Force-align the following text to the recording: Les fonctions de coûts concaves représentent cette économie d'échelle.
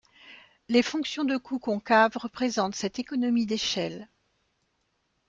Les 0.67 0.81
fonctions 0.81 1.25
de 1.25 1.37
coûts 1.37 1.59
concaves 1.59 2.17
représentent 2.17 2.73
cette 2.73 2.97
économie 2.97 3.45
d'échelle. 3.45 4.09